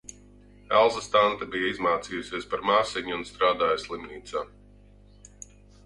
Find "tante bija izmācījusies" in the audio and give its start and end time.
1.15-2.49